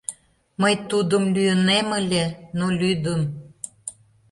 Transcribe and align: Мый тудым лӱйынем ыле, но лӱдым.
Мый 0.61 0.73
тудым 0.89 1.23
лӱйынем 1.33 1.87
ыле, 1.99 2.25
но 2.57 2.65
лӱдым. 2.79 3.21